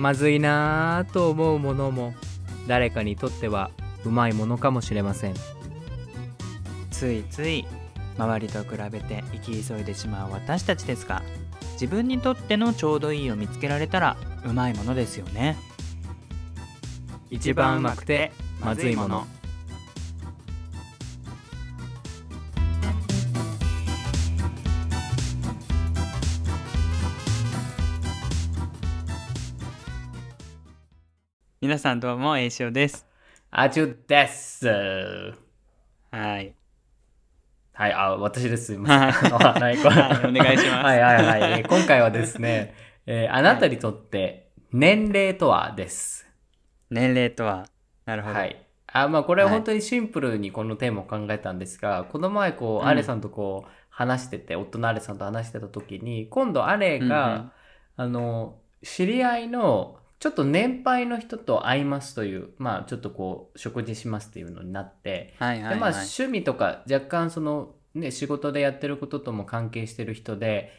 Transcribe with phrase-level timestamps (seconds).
[0.00, 2.14] まずいなぁと思うものも
[2.66, 3.70] 誰かにとっては
[4.06, 5.34] うまいものかもしれません。
[6.90, 7.66] ついつい
[8.16, 11.22] 周りと比べて生き急いでしまう私たちですが
[11.74, 15.56] 自分にとってのちょうどいいを見つけられたらうまいものですよね。
[17.30, 19.26] 一番うまくてまずいもの
[31.70, 33.06] 皆さんどうも栄翔です。
[33.52, 34.66] あちゅです。
[34.66, 36.52] はい。
[37.72, 38.64] はい、あ、私です。
[38.64, 39.34] すいません。
[39.36, 39.84] あはい、お
[40.32, 40.68] 願いします。
[40.68, 41.60] はいはいはい。
[41.60, 42.74] えー今回はですね、
[43.06, 46.26] えーあなたにとって年齢とはです。
[46.90, 47.68] 年齢とは？
[48.04, 48.66] なるほど、はい。
[48.88, 49.58] あ、まあこれははい。
[49.58, 52.88] 本当にシンプルにこのテーマを考えたんですが、この前こう、うん。
[52.88, 57.50] アレさんとこう、話してて、夫のアレさんと話してた時に、今度アレが、うんうん。
[57.94, 65.74] あの、知り合いの、ちょっと年配の人と会いますという、まあちょっとこう、食事しますっていうのになって、はいはいはい。
[65.74, 70.72] でまあ趣味とか若干そのね仕事でやってることとも関係してる人で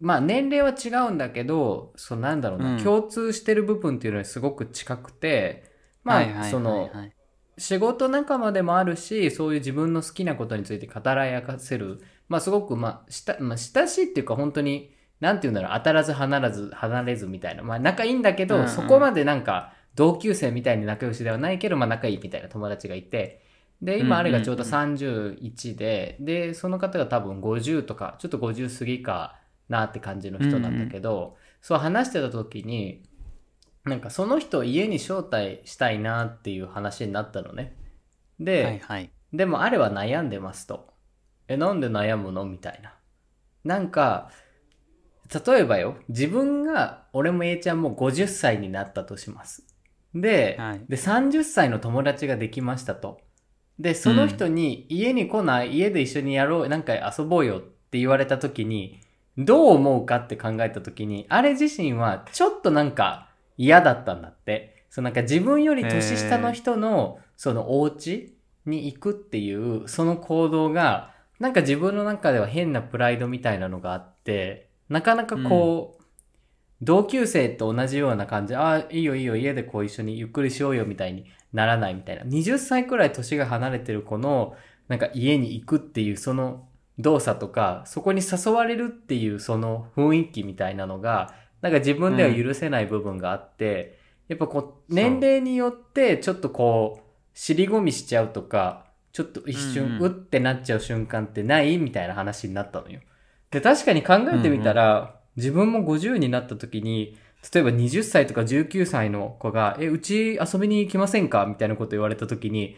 [0.00, 2.82] まあ年齢は違うんだけどそうなんだろうな、うん。
[2.82, 5.64] 共通してる部分っていうのはすごく近くて
[6.04, 6.50] まあ、はいはいはいはい。
[6.52, 6.90] その
[7.58, 12.00] 仕事仲間でもあるしそういう自分の好きなことについて語らい明かせる。
[12.28, 17.62] まあすごくまあした、まあ、親しいっていうか本当になんていうんだろう当たらず離らず離れずみたいな。
[17.62, 18.68] まあ仲いいんだけど、うんうん。
[18.68, 23.42] そこまでなんか同級生みたいに仲良しではないけどまあ仲いいみたいな友達がいて。
[23.82, 29.36] で今あれがちょうど31で、でその方が多分50とかちょっと50過ぎか
[29.68, 33.02] なって感じの人なんだけど、そう話してた時に
[33.84, 37.76] なんかその人を家に招待したいなっていう話になったのね。
[38.40, 39.10] で、はいはい。
[39.34, 40.88] でもあれは悩んでますと。
[41.48, 42.46] え、なんで悩むの？
[42.46, 42.94] みたいな。
[43.64, 44.30] なんか、
[45.44, 49.66] 例えばよ、自分が、俺も A ちゃんも50歳になったとします。
[50.14, 53.20] で、はいで、30歳の友達ができましたと。
[53.78, 59.00] で、その人に、家に来ない、家で一緒にやろう、なんか遊ぼうよって言われた時に、
[59.36, 64.86] どう思うかって考えた時に、あれ自身はちょっとなんか嫌だったんだって。
[64.90, 76.04] そうなんか自分より年下の人の、そのお家に行くっていう、その行動が、なんか自分の中では変なプライドみたいなのがあって、なかなかこう、
[76.80, 82.22] 同級生と同じような感じで、ああ、いいよいいよ、家でこう一緒にゆっくりしようよみたいにならないみたいな。
[82.22, 84.54] 20歳くらい年が離れてる子の、
[84.86, 86.68] なんか家に行くっていうその
[87.00, 97.04] 動作とか、そこに誘われるっていうその雰囲気みたいなのが、なんか自分では許せない部分があって、やっぱこう、年齢によってちょっとこう、
[97.34, 103.00] 尻込みしちゃうとか、ちょっと一瞬、うんううんってなっちゃう瞬間ってないみたいな話になったのよ。
[103.54, 107.16] で、確かに考えてみたら、自分も50になった時に、
[107.54, 111.46] 例えば20歳とか19歳の子が、え、うち遊びに行きませんか？
[111.46, 112.76] みたいなこと言われた時に、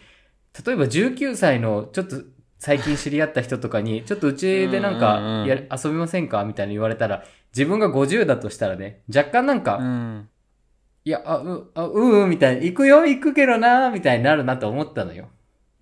[0.66, 2.16] 例えば19歳のちょっと
[2.58, 5.46] 最近知り合った人とかに、ちょっとうちでなんうんうんかうん。
[5.46, 6.44] や遊びませんか？
[6.44, 7.24] みたいに言われたら、
[7.56, 10.28] 自分が50だとしたらね、若干なんか、うん。
[11.04, 15.28] いや、あ、う、あ、うん、うん、みたいな、行くよ、行くけどな、みたいになるなと思ったのよ。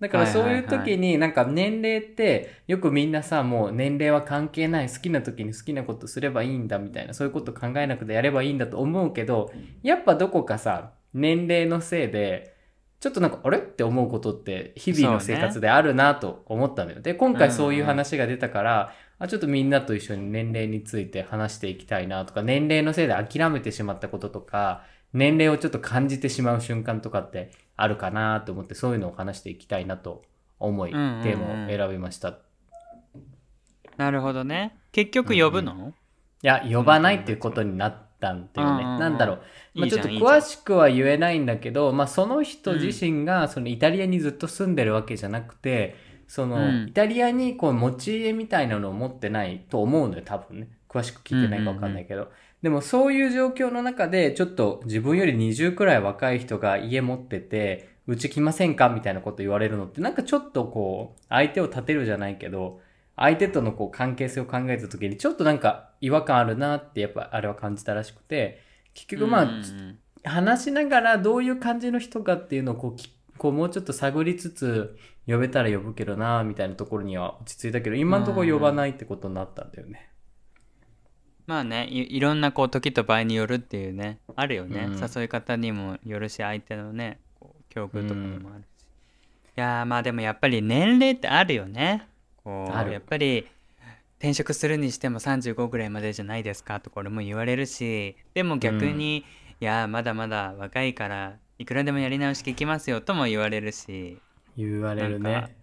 [0.05, 9.51] だからそういう時に、なんか年齢って、よくみんなさ、もう年齢は関係ない、好きな時に好きなことすればいいんだ、みたいな、そういうこと考えなくてやればいいんだと思うけど、
[9.81, 12.53] やっぱどこかさ、年齢のせいで、
[12.99, 17.01] ちょっとなんか、あれって思うことって、日々の生活であるなと思ったのよ。
[17.01, 24.83] で、今回そういう話が出たから、あ、ちょっとみんなと一緒に年齢について話していきたいなとか、年齢のせいで諦めてしまったこととか、
[25.15, 30.23] 年齢をちょっと感じてしまう瞬間とかってあるかなと思って、そういうのを話していきたいなと
[30.59, 32.29] 思い、うんうんうんテーマを選びました。
[32.29, 32.35] い
[33.97, 35.93] なるほどね結局呼ぶの、
[36.41, 38.83] や、呼ばないっていうことになったんだよね。
[38.83, 39.37] うんうんうんなんだろう。
[39.73, 45.95] まあ、いいちょっと詳しくは言えないんだけど、まあ、その人自身がそのイタリアにずっと住んでるわけじゃなくて、
[46.27, 50.69] その、うんイタリアにこう持ち家みたいなのを持ってないと思うのよ、多分ね。
[50.89, 52.29] 詳しく聞いてないかわかんないけど。
[52.65, 62.81] でもそういう状況の中で、ちょっと自分より20くらい若い人が家持ってて、うち来ませんかみたいなこと言われるのって、なんかちょっとこう、相手を立てるじゃないけど、
[63.15, 68.63] 相手とのこう関係性を考えた時に、ちょっとなんか違和感あるなって、やっぱあれは感じたらしくて、
[68.95, 74.97] 結局まあ、話しながらどういう感じの人かっていうのをこうこうもうちょっと探りつつ
[75.27, 80.14] 呼べたら呼ぶけどなみたいなところには落ち着いたけど今のとこ呼ばないってことになったんだよね。
[81.47, 84.93] まあねいいろんなこう時と場合によるっていうねあるよね、うん。
[85.15, 88.87] 誘い方にもよるし相手のねこう境遇とかにもあるし、い
[89.55, 92.07] やーまあでもやっぱり年齢ってあるよね。
[92.43, 92.93] こうある。
[92.93, 93.47] やっぱり
[94.19, 99.23] 転職するにしても35ぐらいまでじゃないですかとか俺も言われるしでも逆にい
[99.59, 104.19] やーまだまだ若いからいくらでもやり直し聞きますよとも言われるし。
[104.57, 105.55] 言われるなんかね。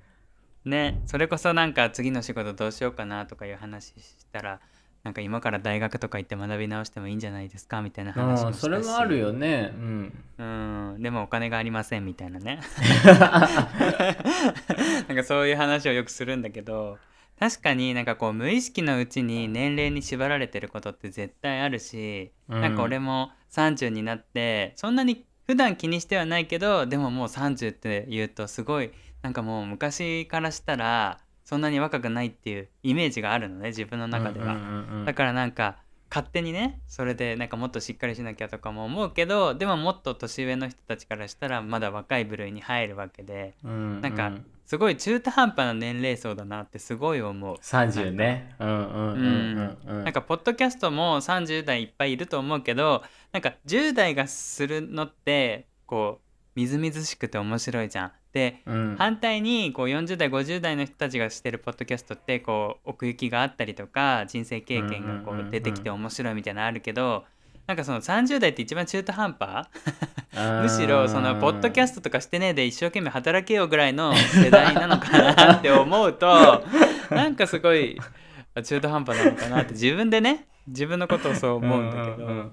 [0.65, 4.61] ねそれこそなんか次の仕事どうしようかなとかいう話したら
[5.05, 9.73] なんか今から大学とか行って学び直してもいいんじゃないですかみたいな話うん、もそれもあるよね。
[9.75, 10.25] うん。
[10.39, 10.45] う
[10.99, 12.61] んでもお金がありませんみたいなね
[15.09, 16.99] なんかそういう話をよくするんだけど
[17.39, 31.19] 確かになんかこう無意識のうちに年齢に縛られてることって絶対あるし、うんなんか俺も30になってそんなに普段気にしてはないけどでももう30って言うとすごいなんかもう昔からしたら
[31.53, 34.55] そんなに若くないっていうイメージがあるのね自分の中では。
[34.55, 35.77] うんうんうんだからなんか
[36.09, 44.33] 勝手にねそれでなんかもっとしっかりしなきゃとかも思うけどでももっと年上の人たちからしたらまだ若い部類に入るわけでうんなんか
[44.65, 47.57] すごい中途半端な年齢層だなってすごい思う。
[47.57, 48.55] 30ね。
[48.59, 50.05] うんうんうんうんうん。
[50.05, 58.13] なんかポッドキャストも30代いっぱいいると思うけどなんか10代がするのってこうみずみずしくて面白いじゃん。
[58.33, 65.49] でうん、反対にこう40代50代の人たちがしてるポッドキャストってこう奥行きがあったりとか人生経験がこうんうんうんうん。
[65.49, 67.25] う出てきて面白いみたいなのあるけど
[67.67, 69.69] なんかその30代って一番中途半端？
[70.63, 76.65] むしろそのポッドキャスストとかしてねえで一生懸命働けよぐらいの世代なのかなって思うと
[77.11, 78.01] なんかすごい
[78.65, 82.51] 中途半端なのかなって自分でね自分のことをそう思うんだけど、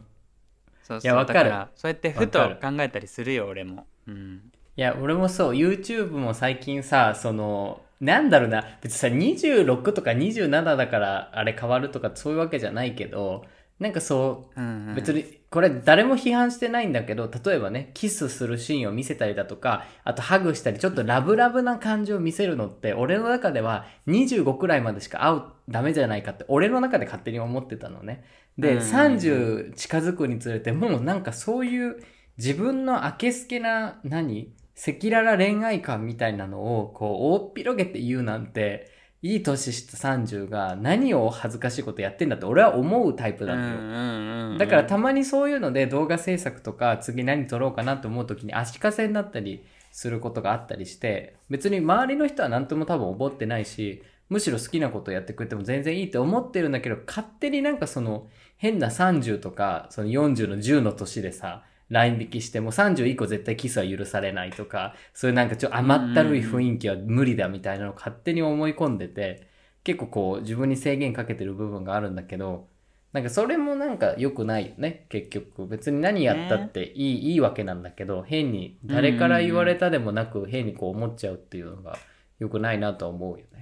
[0.89, 1.51] そうそういやわかる。
[1.75, 3.85] そうやってふと考えたりするよ俺も。
[4.07, 4.51] うん。
[4.75, 13.45] いや、俺もそう、YouTube も最近さ、その、なんだろうな、別にさ、26とか27だからあれ変わるとかそういうわけじゃないけど、
[13.77, 14.95] なんかそう、うんうん。
[14.95, 28.25] 別に、これ誰も批判してないんだけど、例えばね、キスするシーンを見せたりだとか、あとハグしたり、ちょっとラブラブな感じを見せるのって、俺の中では25くらいまでしか会う、ダメじゃないかって、俺の中で勝手に思ってたのね。
[28.57, 31.97] で、うんうんうん30近づくにつれて、もうなんかそういう
[32.37, 34.53] 自分のあけすけな、何？
[34.81, 38.88] 赤裸々恋愛観みたいなのを、こう、大っ広げて言うなんて、
[39.21, 43.67] いい年した30が何を恥ずかしいことやってんだって俺は思うタイプなのよ。
[43.67, 58.27] うんうんうんうんだからたまにそういうので動画制作とか次何撮ろうかなと思う時に足かせになったりすることがあったりして別に周りの人は何とも多分思ってないしむしろ好きなことをやってくれても全然いいって思ってるんだけど勝手になんかその
[58.57, 69.47] 変な30とかその40の10の年でさ LINE 引きしても30以降絶対キスは許されないとかそういうなんかちょっと甘ったるい雰囲気は無理だみたいなのを勝手に思い込んでて
[69.83, 72.67] 結構こう自分に制限かけてる部分があるんだけど
[73.11, 75.65] なんかそれもなんか良くないよね結局。
[75.65, 81.97] 別に何やったっていい,、いいわけなんだけど変に誰から言われたでもなく変にこう思っちゃうっていうのが
[82.37, 83.58] 良くないなとは思うよね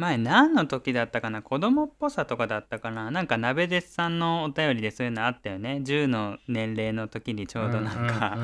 [0.00, 1.42] 前何の時だったかな？
[1.42, 3.10] 子供っぽさとかだったかな？
[3.10, 5.82] なんか鍋でさんのお便りでそういうのあったよね。
[5.84, 8.38] 10の年齢の時にちょうどなんか、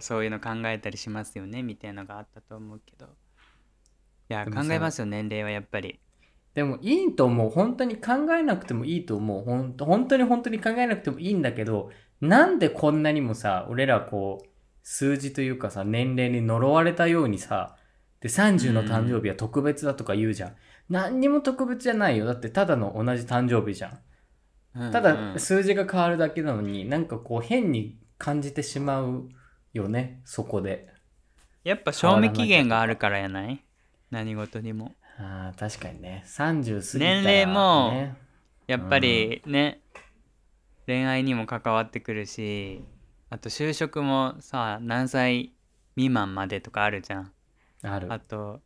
[0.00, 3.06] そういうの考えたりしますよねみたいなのがあったと思うけど。
[3.06, 6.00] いや考えますよ年齢はやっぱり。
[6.54, 7.50] でもいいと思う。
[7.50, 9.44] 本当に考えなくてもいいと思う。
[9.44, 11.90] ほんと本当に本当に考えなくてもいいんだけど
[12.20, 14.46] なんでこんなにもさ俺らこう
[14.82, 17.76] 数字というかさ年齢に呪われたようにさ
[18.20, 20.56] で30の誕生日は特別だとか言うじゃん、
[20.88, 22.26] 何にも特別じゃないよ。
[22.26, 24.90] だってただの同じ誕生日じゃん。
[24.92, 29.28] たうんだ数字が変わるだけなのになんかこう変に感じてしまう
[29.72, 30.20] よね。
[30.24, 30.88] そこで。
[31.64, 33.64] やっぱ賞味期限があるからやない？
[34.10, 34.92] 何事にも。
[35.18, 36.24] あー確かにね。
[36.26, 38.16] 30過ぎたら、ね、年齢も
[38.66, 39.80] やっぱりね、
[40.86, 42.82] 恋愛にも関わってくるし
[43.28, 45.52] あと就職もさ何歳
[45.94, 47.32] 未満までとかあるじゃん
[47.82, 48.12] ある。
[48.12, 48.60] あと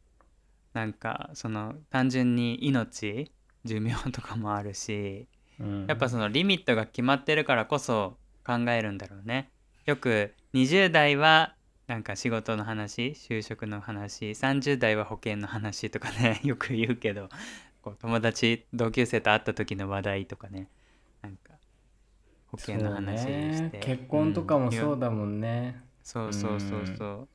[0.72, 3.30] なんかその単純に命
[3.64, 5.28] 寿命とかもあるし
[5.60, 5.86] うん。
[5.86, 9.50] やっぱそのリミットが決まってるからこそ考えるんだろうね。
[9.86, 11.54] よく20代は
[11.86, 17.28] なんか仕事の話就職の話30代は保険の話とかね よく言うけど
[17.82, 20.70] こう友達同級生と会った時の話題とかね
[21.20, 21.54] なんか
[22.46, 26.96] 保険の話して、結婚とかもんそうだもんね、そうそうそうそう。
[26.96, 27.28] だか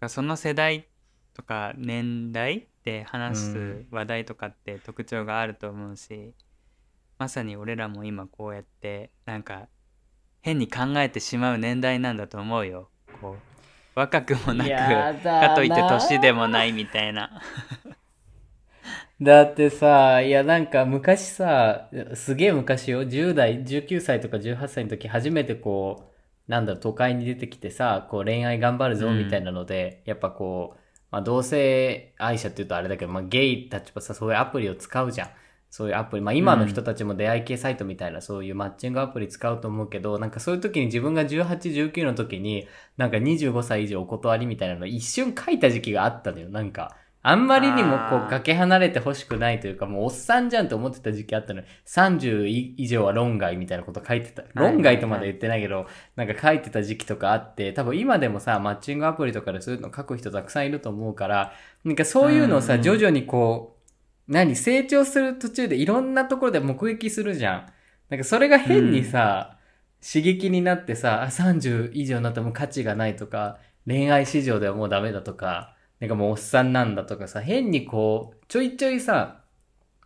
[0.00, 0.88] らその世代
[1.38, 6.34] とか年代で話す話題とかって特徴があると思うし、
[7.16, 9.68] まさに俺らも今こうやってなんか
[10.42, 12.90] 変に考えてしまう年代なんだと思うよ。
[13.20, 17.40] こう若くもなくかといって年でもないみたいな。
[19.22, 26.10] だってさいやなんか昔さすげえ昔よ10代19歳とか18歳の時初めてこ
[26.48, 35.28] うなんだろう都会に出てきてさこう恋愛頑張るぞうんみたいなので、やっぱこう、まあ、同性愛者って言うとあれだけど、まあ、ゲイたちはさそういうアプリを使うじゃん
[35.70, 46.48] そういうアプリ、まあ今の人たちも出会い系サイトみたいなそういうマッチングアプリ使うと思うけど、なんかそういう時に自分が18、19の時に、なんか25歳以上お断りみたいなの一瞬書いた時期があったのよ。
[46.48, 51.66] なんか、あんまりにもこう、かけ離れて欲しくないというか、もうおっさんじゃんって思ってた時期あったのよ。
[51.86, 54.44] 30以上は論外みたいなこと書いてた。
[54.54, 61.52] 論外とまで言ってないけど、なんか書いてた時期とかあって、多分今でもさ、マッチングアプリとかでそういうの書く人たくさんいると思うから、
[61.84, 63.76] なんかそういうのをさ、徐々にこ
[64.28, 67.66] う、何、成長する途中でいろんなところで目撃するじゃん。
[68.10, 69.58] なんかそれが変にさ、
[70.00, 79.42] 刺激になってさ、あ30以上になってもう価値がないとか、恋愛市場ではもうダメだとか、なんかもうおっさんなんだとかさ、変にこう、ちょいちょいさ、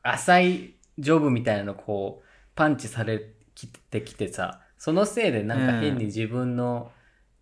[0.03, 3.19] 浅いジョブみたいなのこう、パンチされ
[3.91, 6.91] てきてさ、そのせいでなんか変に自分の、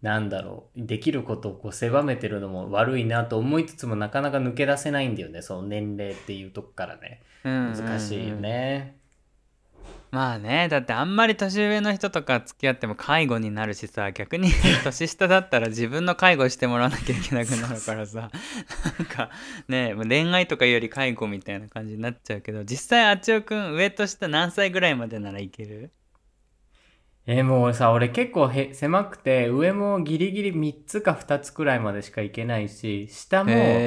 [0.02, 7.22] なんだろう、できることをこう狭めてるのも悪いなと思いつつもなかなか抜け出せないんだよね、その年齢っていうとこからね。
[7.44, 8.99] うん難しいよね。
[10.10, 14.50] まあねだってあんまり年上の人とか付き合っても介護になるしさ逆に
[14.82, 18.30] 年下だったら自分の介護してもらわなきゃいけなくなるからさ。
[18.98, 19.30] なんか
[19.68, 25.92] ね恋愛とかより介護みたいな感じになっちゃうけど実際あっちおくん上と下何歳ぐらいまでならいける？
[27.26, 33.86] えーもうさ、俺結構へ狭くて、上もギリギリ3つか2つくらいまでしか行けないし、下も、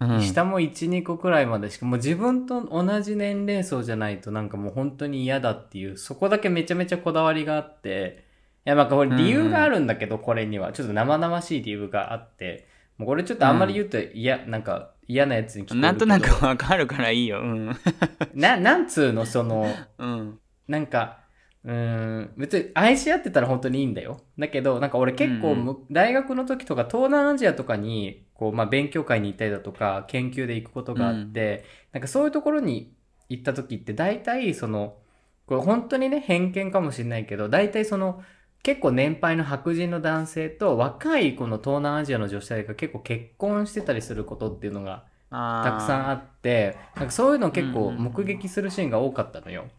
[0.00, 8.24] うん、下も1、2個くらいまでしか、もう自分と同じ年齢層じゃないとなんかもう本当に嫌だっていう、そこだけめちゃめちゃこだわりがあって、
[8.66, 10.72] いや、まあこれ理由があるんだけど、これには。
[10.72, 15.74] ちょっと生々しい理由があって、もうこれちょっとあんまり言うと嫌、なんか嫌なやつに聞こ。
[15.74, 17.40] なんとなくわかるからいいよ。
[17.40, 17.76] うん。
[18.34, 19.66] な、なんつうの、その、
[19.98, 20.38] うん。
[20.66, 21.18] なんか、
[21.64, 24.20] うーん、別に愛し合ってたら本当にいいんだよ。
[24.38, 32.94] だけど、なんか俺結構む、大学の時とか東南アジアとかに、こう、まあ勉強会に行ったりだとか、研究で行くことがあって、なんかそういうところに
[33.28, 34.98] 行った時って大体その、
[35.46, 38.22] これ本当にね、偏見かもしれないけど、大体その、
[38.62, 45.04] 結構年配の白人の男性と若いこの東南アジアの女子大が結構結婚してたりすることっていうのが
[45.60, 49.70] たくさんああって、なんかそういうの結構うんうんうん目撃するシーンが多かったのよ。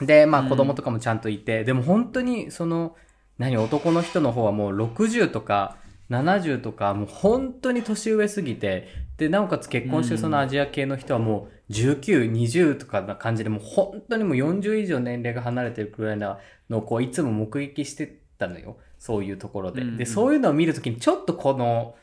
[0.00, 2.96] で、まあうん子供とかもちゃんといて、でも本当にその、
[3.38, 5.76] 何、男の人の方はもう60とか
[6.10, 16.38] 70とか、もう本当に年上すぎて、で、なおかつ結婚してるそのアジア系の人はもう19、20とかな感じで、もう本当にもう40以上年齢が離れてるくらいな
[16.68, 18.76] のをこういつも目撃してたのよ。
[18.98, 19.82] そういうところで。
[19.82, 21.94] うんうんで、そういうのを見るときにちょっとこの、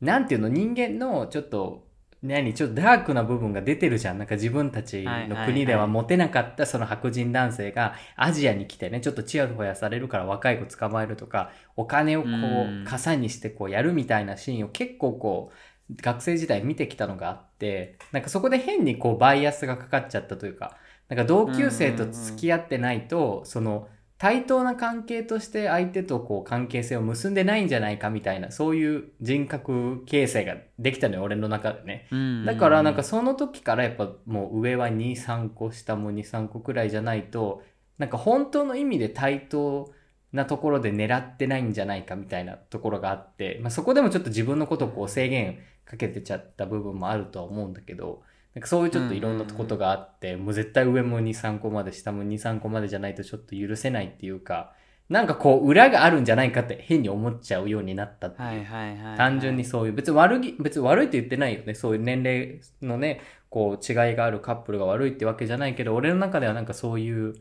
[0.00, 1.85] なんていうの、人間のちょっと、
[2.22, 4.18] 何、ちょっとダークな部分が出てるじゃん。
[4.18, 15.54] なんか自分たちの国ではモテなかったその白人男性がアジアに来てね、ちょっとチヤホヤされるから若い子捕まえるとか、お金をこうんう、加算にしてこうやるみたいなシーンを結構こう、
[16.02, 20.76] 学生時代見てきたのがあって、なんかそこで変にこうバイアスがかかっちゃったというか、
[21.08, 32.08] なんか同級生と付き合ってないと、その対等な関係として相手とこう関係性を結んでないんじゃないかみたいな、そういう人格形成ができたのよ、俺の中でね。
[32.10, 37.62] うんだからなんかその時からやっぱもう上は2、3個、下も2、3個くらいじゃないと、
[37.98, 39.92] なんか本当の意味で対等
[40.32, 48.22] なところで狙ってないんじゃないかみたいなところがあって、まあそこでもちょっと自分のことをこう制限かけてちゃった部分もあるとは思うんだけど、
[48.56, 54.72] なんかそういうちょっといろんなことがあって、もう絶対上も2、3個まで、下も2、3個までじゃないとちょっと許せないっていうか、
[55.10, 58.48] なんかこう裏があるんじゃないかって変に思っちゃうようになったっていう。
[58.48, 61.74] はいはいはいはい単純にそういう、別に悪い、別に悪いって言ってないよね。
[61.74, 63.20] そういう年齢のね、
[63.50, 67.34] こう違いがあるカップルが悪いってわけじゃないけど、俺の中ではなんかそういう、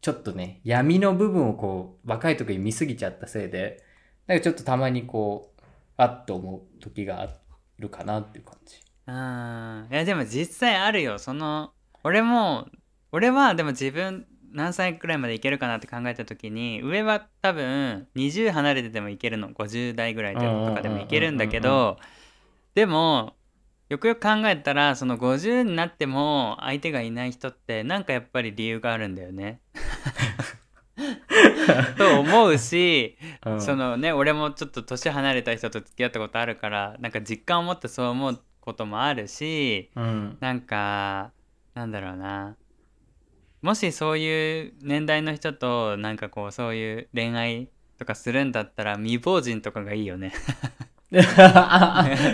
[0.00, 3.84] ちょっとね、闇の部分をこう、若い時に見すぎちゃったせいで、
[4.26, 5.62] なんかちょっとたまにこう、
[5.96, 7.28] あっと思う時があ
[7.78, 8.85] るかなっていう感じ。
[9.06, 9.88] うん。
[9.90, 11.18] いやでも実際あるよ。
[11.18, 11.72] その
[12.02, 12.68] 俺も
[13.12, 19.50] 俺はでも自分何歳くらいまでいけるかなって考えた時に上は多分20離れててもいけるの。
[19.50, 21.98] 50代ぐらいでとかでもいけるんだけど
[22.74, 23.34] でも
[23.88, 29.60] よくよく考えたらその50になっても相手がいない人ってなんかやっぱり理由があるんだよね。
[31.98, 33.60] と思うしうん。
[33.60, 40.36] そのね俺もちょっと年離れた人と付き合ったことあるからなんか実感を持ってそう思うこともあるしうん。
[40.40, 41.30] なんか
[41.74, 42.56] なんだろうな
[43.62, 47.68] もしそういう年代の人となんかこうそういう恋愛
[47.98, 50.32] とかするんだったら未亡人とかがいいよね。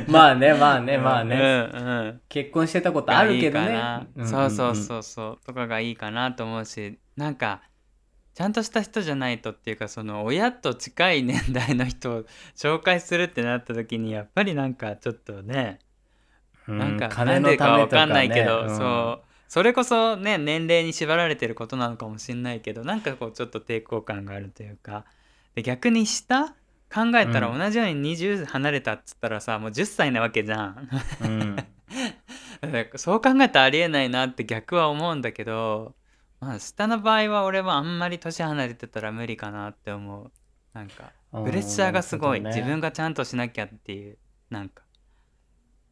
[0.09, 1.37] まあね、まあね、まあね。
[1.73, 3.99] うんうん結婚してたことあるけどねがいいかな。
[3.99, 7.63] んんんそうそうそうそうとかがいいかなと思うしなんか
[8.35, 12.25] ちゃんとした人じゃないとっていうかその親と近い年代の人を
[12.57, 15.92] 紹介するってなった時にやっぱりなんかちょっとね、うん
[16.69, 16.99] なん。
[16.99, 18.77] か金なんでかわのためとかんないけど、うん。
[18.77, 19.33] そう。
[19.49, 25.05] それこそね年齢に縛られてることなのかもしんないけどなんかこうちょっと抵抗感があるというか。
[25.55, 26.55] で逆に下？
[26.95, 27.59] 考えたらうん。
[27.59, 30.89] 同じように20離れたっつったらさもう10歳なわけじゃん。
[31.23, 31.57] うん。
[32.97, 35.95] そう考えたらありえないなって逆は思うんだけど、
[36.41, 40.31] まあ、下の場合は俺はあんまり年離れてたら無理かなって思う。
[40.73, 42.51] なんかプレッシャーがすごい、ね。
[42.51, 44.17] 自分がちゃんとしなきゃっていう
[44.51, 44.83] なんか。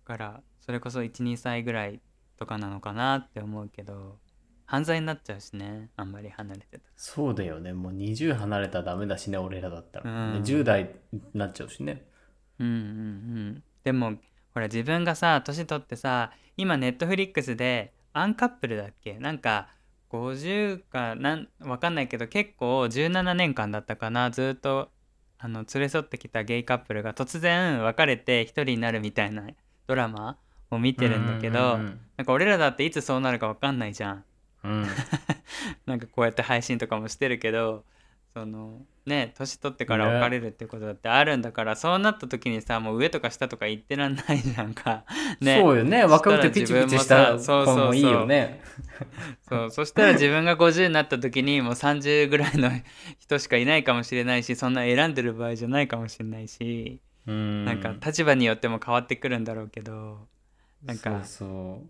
[0.06, 2.00] だからそれこそ12歳ぐらい
[2.38, 4.20] とかなのかなって思うけど
[4.66, 7.72] 犯罪になっちゃうしねあんまり離れてたらそうだよね。
[7.72, 10.08] もう20離れたらダメだしね、俺らだったら。
[10.08, 12.06] うんね10代になっちゃうしね。
[12.60, 12.76] うんうんう
[13.56, 14.12] んでも
[14.54, 19.18] ほら自分がさ年取ってさ今ネットフリックスでアンカップルだっけ？
[19.18, 19.70] なんか
[20.10, 24.92] 50かなんわかんないけど結構17年間だったかなずっと
[25.38, 29.48] あの連れ添ってきたゲイカップルが突然別れて一人になるみたいな
[29.88, 30.38] ドラマ
[30.70, 34.24] を見てるんだけど、うんなんか俺らだっていつそうなるかわかんないじゃん。
[34.64, 34.86] うんうん。
[35.86, 37.84] なんかこうやって配信とかもしてるけど
[38.34, 45.04] そのね年取ってから別れるってことだってあるんだから、そうなった時にさもう上とか下とか言ってらんないじゃんか。
[45.40, 46.04] ね、そうよね。
[46.04, 48.60] 若くてピチピチした子もいいよね。
[49.48, 52.70] そうそしたら自分が50になった時にもう30ぐらいの
[53.18, 57.64] 人しかいないかもしれないしそんな選んでる場合じゃないかもしれないし、うん。
[57.64, 60.28] なんか立場によっても変わってくるんだろうけど
[60.82, 61.88] なんかそう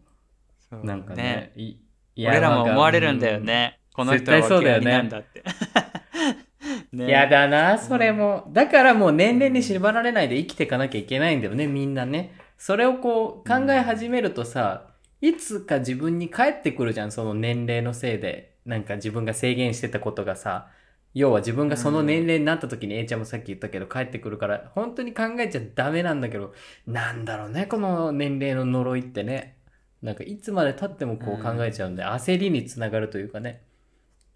[0.71, 0.85] そそうう。
[0.85, 1.53] なんかね。
[1.57, 1.77] い
[2.17, 5.43] い俺らも思われるんだようんね、この人はそうだよねなんだって。
[6.93, 8.49] ねやだな、それも。
[8.53, 12.35] だからもう年齢に縛られないで生きていかなきゃいけないんだよね、みんなね。
[12.59, 18.51] それをこう考え始めるとさ、いつか自分に返ってくるじゃん、その年齢のせいで。
[18.67, 20.69] なんか自分が制限してたことがさ、
[21.15, 26.55] 要は自分がその年齢になった時に、A ちゃんもさっき言ったけど帰ってくるから、本当に考えちゃダメなんだけど、
[26.87, 29.57] なんだろうね、この年齢の呪いってね。
[30.03, 33.63] なんかいつまで経ってもこう考えちゃうんで、焦りにつながるというかね。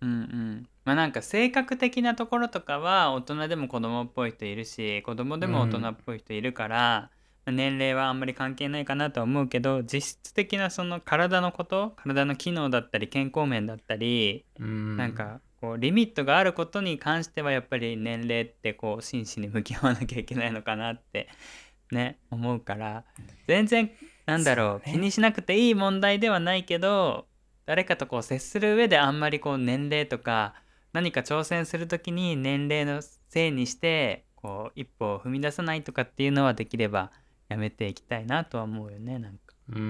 [0.03, 7.11] うんうんまあなんか性格的なところとかは大人でも子供っぽい人いるし子供でも大人っぽい人いるから、
[7.47, 14.97] まあ年齢はあんまり関係ないかなとは思うけど実質的なその体のこと体の機能だったり健康面だったり、うん。
[14.99, 21.29] なんかこうリミットがあることに関してはやっぱり年齢ってこう真摯に向き合わなきゃいけないのかなって
[21.91, 23.05] ね思うから
[23.49, 23.91] 全然
[24.27, 24.93] なんだろうね。
[24.93, 27.27] 気にしなくていい問題ではないけど
[27.65, 30.55] 誰かとこう接する上であんまりこう年齢とか
[30.93, 37.11] 何か挑戦する時に年齢のせいにしてこう一歩を踏み出さないとかっていうのはできれば
[37.49, 39.55] やめていきたいなとは思うよねなんか。
[39.71, 39.85] うんうん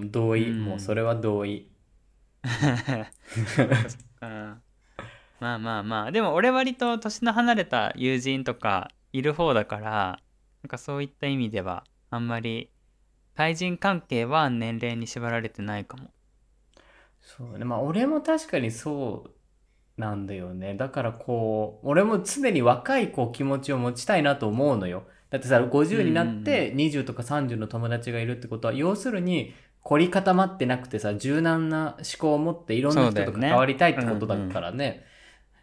[0.00, 0.64] うん、同意、うん。
[0.64, 1.70] もうそれは同意。
[4.20, 4.62] うん
[5.40, 10.20] まあまあまあでも俺割と年の離れた友人とかいる方だから
[10.62, 12.70] なんかそういった意味ではあんまり
[13.36, 16.10] 対人関係は年齢に縛られてないかも。
[17.20, 17.64] そうね。
[17.64, 20.74] まあ俺も確かにそうなんだよね。
[20.74, 25.04] だからこう、俺も常に若いこう気持ちを持ちたいなと思うのよ。
[25.30, 35.04] だってさ、50になって20とか30の友達がいるってことは、要するに凝り固まってなくてさ、柔軟な思考を持っていろんな人と関わりたいってことだからね。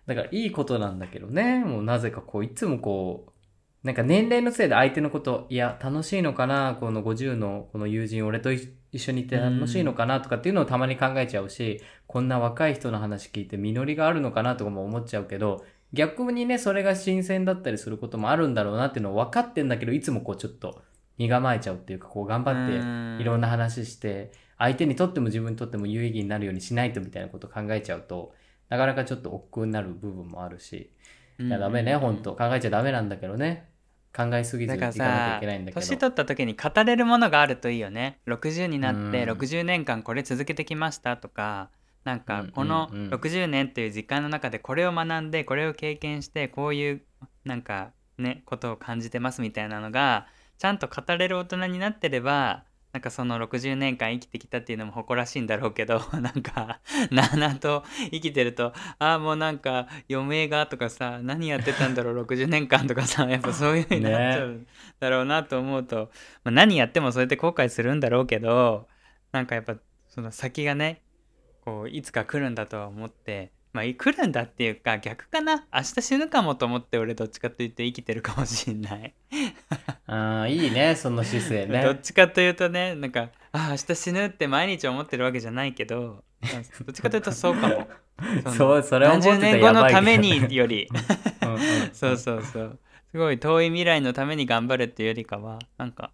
[0.06, 1.64] だからいいことなんだけどね。
[1.64, 20.82] もうなぜかこう、いつもこう、なんか年齢のせいで相手のこと、いや、楽しいのかなこの50のこの友人、俺と一一緒にいて楽しいのかなとかっていうのをたまに考えちゃうし、こんな若い人の話聞いて実りがあるのかなとかも思っちゃうけど、逆にね、それが新鮮だったりすることもあるんだろうなっていうのを分かってんだけど、いつもこうちょっと
[21.18, 28.36] 身構えちゃうっていうか、こう頑張っていろんな話して、相手にとっても自分にとっても有意義になるようにしないとみたいなことを考えちゃうと、
[28.74, 30.90] なかなかちょっと億劫になる部分もあるし、
[31.40, 32.34] いやダメね、本当。
[32.34, 33.70] 考えちゃダメなんだけどね。
[34.18, 35.80] 考えすぎずいかなきゃいけないんだけど。
[35.80, 38.18] 年取った時に語れるものがあるといいよね。
[38.26, 39.38] 60になってうん。
[39.38, 41.70] 60年間これ続けてきましたとか
[42.04, 43.00] なんかうんこのうん。
[43.06, 47.02] うん60年っていう時間の中でこれを学んでこれを経験してこういう
[47.46, 50.26] なんかねことを感じてますみたいなのが
[50.58, 56.80] ちゃんと語れる大人になってればなんかその60年間生きてきたっていうのも誇らしいんだろうけど なんか
[57.10, 64.68] なあなあと生きてるとああもうなんか余命がとかさ何やってたんだろう 60年間とかさ やっぱそういう風になっちゃう
[65.00, 66.12] だろうなと思うと、
[66.44, 68.88] まあ、何やってもそうやって後悔するんだろうけど
[69.32, 69.76] なんかやっぱ
[70.08, 71.02] その先がね
[71.62, 75.66] こういつか来るんだとは思ってまあ来るんだっていうか逆かな。
[75.74, 79.14] 明日死ぬかもと思って俺どっちかというと生きてるかもしんない。
[80.06, 82.00] ああ、いいね、その姿勢 どっね。
[82.02, 87.88] ちかというとねなんかあ明日死ぬって毎日思ってるわけじすないけどまあどっちかというとそうかも。
[88.46, 90.88] の そう、それを思ってたやばいけどのためにより。
[91.42, 91.60] うんうん。
[91.94, 92.80] そうそうそう。
[93.12, 96.12] すごい遠い未来のために頑張るっていうよりかはなんか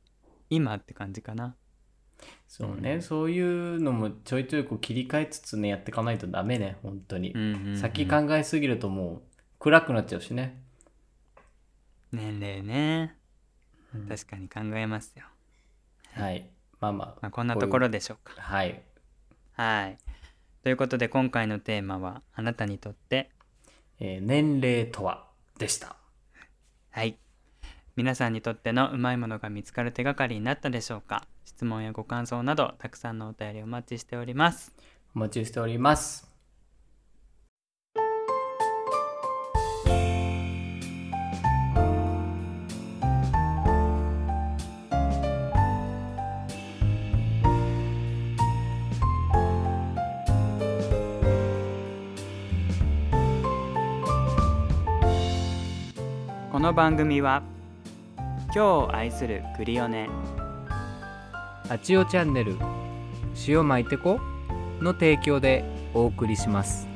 [0.49, 1.55] 今って感じかな
[2.47, 7.32] そうね、うんそういうのもちょいちょいこう切り替えつつね、やっていかないとダメね、本当に。
[7.32, 9.21] うんうんうん先考えすぎるともう
[9.60, 10.62] 暗くなっちゃうしね。
[12.12, 13.15] 年齢ね
[13.93, 15.25] うん確かに考えますよ、
[16.13, 16.49] はい。
[16.79, 17.08] まあまあ。
[17.21, 18.82] まあ、こんなところでしょうかはい。
[19.53, 19.97] はい
[20.63, 23.29] ということで今回のテーマはあなたにとって
[23.99, 25.27] えー年齢とは
[25.58, 25.95] でした。
[26.89, 27.17] はい
[27.95, 31.27] 皆さんにとってのうまいものが見つかる手がかりになったでしょうか
[31.59, 34.71] 質問やご感想などたくさんのお便りお待ちしております
[35.13, 36.25] お待ちしております。
[56.53, 57.43] この番組は
[58.17, 60.07] 今日を愛するクリオネ
[61.71, 62.58] あちおチャンネル
[63.47, 64.19] 塩巻いてこ
[64.82, 66.88] の提供でお送りします。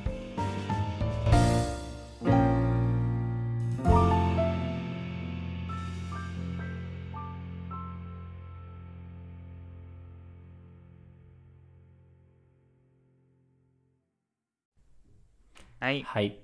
[15.80, 16.40] はいはい。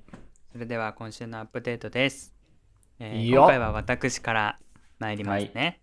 [0.52, 2.36] それでは今週のアップデートです、
[3.00, 4.60] えーいいよ今回は私から
[5.00, 5.80] 参りますね、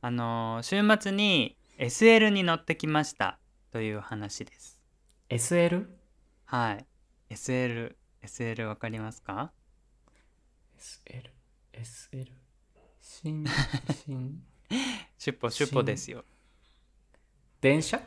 [0.00, 3.38] あのー週末に SL に乗ってきました
[3.72, 4.80] という話です。
[5.28, 5.86] SL?
[6.46, 6.86] はい。
[7.30, 9.52] SL SL わかりますか
[10.78, 11.30] ？SL。
[11.72, 12.26] SL。
[13.00, 13.44] 新、
[14.04, 14.42] 新、
[15.18, 16.24] シュポシュポですよ。
[17.60, 18.00] 電車？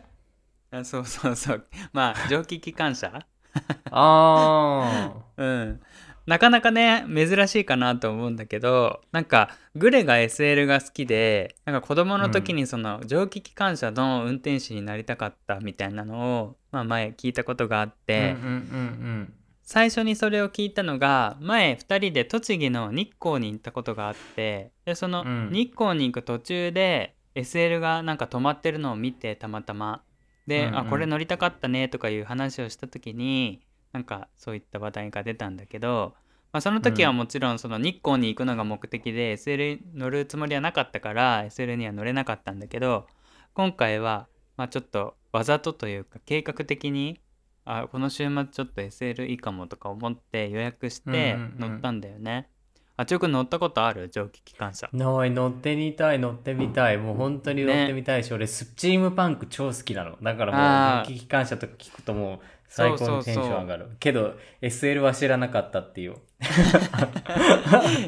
[0.72, 1.68] あそうそうそう。
[1.94, 3.26] まあ 蒸気機関車？
[3.92, 5.82] あうん
[6.30, 17.92] なかなかね珍しいかなと思うんだけどなんかグレが SL が好きでなんか子供の時にその蒸気機関車の運転手になりたかったみたいなのを、まあ、前聞いたことがあっあ。
[18.06, 18.36] て、
[19.64, 25.50] 最初にそれを聞いたのが前2人で栃木の日光に行ったことがあってでそのうん。
[25.52, 30.04] 日光に行く途中で SL がなんか止まってるのを見てたまたま。
[30.46, 30.78] で、うんうん。
[30.78, 33.62] あこれ乗りたかったねとかいう話をした時に
[33.94, 36.14] なんかそういった話題が出たんだけど、
[36.52, 43.08] まあ、その時はもちろんその日光に行くのが目的で SL 乗るつもりはなかったから SL には乗れなかったんだけど
[43.54, 47.20] 今回はまあちょっとわざとというか計画的に
[47.66, 51.72] あこの週末ちょっと SL いいかもとか思って予約してうんうんうん。
[51.72, 52.50] 乗ったんだよね。
[52.98, 54.10] あちおくん乗ったことある？
[54.10, 54.90] 蒸気機関車。
[54.92, 56.98] ない乗ってみたい乗ってみたい。
[56.98, 60.18] もう本当に乗ってみたいし、俺スチームパンク超好きなの。
[60.22, 63.90] だからもう電気機関車とか聞くともう最高にテンション上がる。
[64.00, 66.16] けど SL は知らなかったっていう。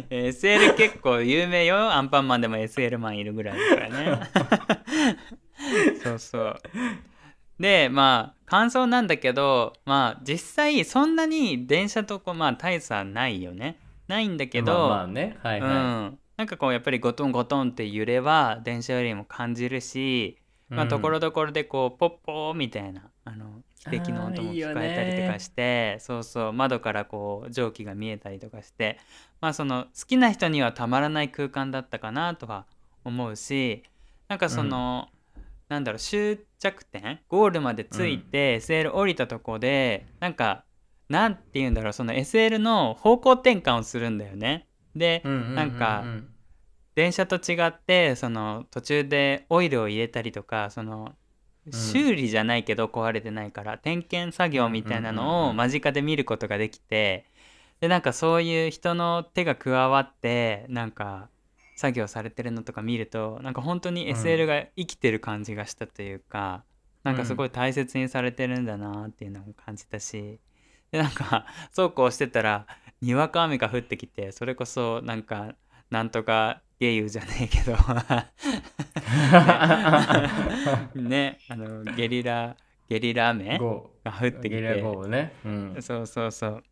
[0.10, 1.92] えー SL 結構有名よ。
[1.92, 4.22] アンパンマンでも SL マンいるぐらいだからね。
[6.04, 6.62] そうそう。
[7.60, 13.78] でまあ感想なんだけどまあ実際そんなに電車とこうまあ大差ないよね。
[14.08, 15.38] ないんだけど、まあまあね。
[15.42, 20.38] はいはい、うん、なんかこうやっぱりゴトンゴトンって揺れは電車よりも感じるし、
[20.70, 29.00] まあ、ところどころでこうポッポーみたいなあの汽笛の音も聞こえたりとかしてそうそう窓からこう蒸気が見えたりとかして
[29.40, 32.66] まあその好きな人にはたまらない空間だったかなとは
[33.04, 33.84] 思うし
[34.28, 35.10] なんかその、
[35.68, 40.64] なんだろう終着点ゴールまで着いて SL 降りたとこで、なんか
[41.10, 44.70] なんて言うんだろうその SL の方向転換をするんだよね。
[44.96, 46.06] で、うんうんうんうんなんか
[46.96, 51.16] 電車と違ってその途中でオイルを入れたりとかそのん
[51.70, 55.58] 修理じゃないけど壊れてないから、点検作業みたいなうんうんうんのをうん。
[55.58, 57.26] 間近で見ることができて
[57.80, 61.30] でなんかそういう人の手が加わってなんか
[61.76, 64.18] 作業されてるのとか見るとなんか本当にうん。
[64.18, 66.64] SL が生きてる感じがしたというか、
[67.04, 70.40] なんかすごい大切にされてるんだなっていうのも感じたし
[70.92, 72.68] でなんかそうこうしてたら
[73.02, 75.56] にわか雨が降ってきてそれこそなんか
[75.90, 77.74] なんとかゲイユじゃねえけど。
[81.00, 81.38] ね。
[81.48, 82.58] あのゲリラ
[82.90, 84.82] ゲリラ雨ゴが降ってきて。
[85.08, 86.64] ね、うん、そうそうそう。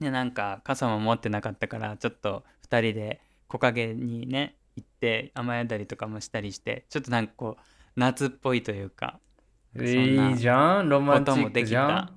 [0.00, 7.62] でなんか傘も持ってなかったからちょっと2人で木陰にね行って雨宿りとかもしたりしてちょっとなんかこう
[7.96, 9.20] 夏っぽいというか。
[9.76, 9.82] い
[10.32, 10.88] いじゃん。
[10.88, 11.88] ロマンチックじゃん。
[11.88, 12.14] た。